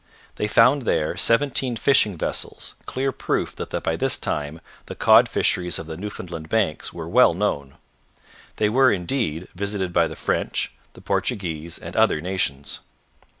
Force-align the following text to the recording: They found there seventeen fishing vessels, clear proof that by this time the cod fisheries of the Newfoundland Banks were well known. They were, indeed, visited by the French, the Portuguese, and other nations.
They 0.37 0.47
found 0.47 0.81
there 0.81 1.15
seventeen 1.15 1.75
fishing 1.75 2.17
vessels, 2.17 2.73
clear 2.87 3.11
proof 3.11 3.55
that 3.57 3.83
by 3.83 3.95
this 3.95 4.17
time 4.17 4.59
the 4.87 4.95
cod 4.95 5.29
fisheries 5.29 5.77
of 5.77 5.85
the 5.85 5.95
Newfoundland 5.95 6.49
Banks 6.49 6.91
were 6.91 7.07
well 7.07 7.35
known. 7.35 7.75
They 8.55 8.67
were, 8.67 8.91
indeed, 8.91 9.47
visited 9.53 9.93
by 9.93 10.07
the 10.07 10.15
French, 10.15 10.73
the 10.93 11.01
Portuguese, 11.01 11.77
and 11.77 11.95
other 11.95 12.19
nations. 12.19 12.79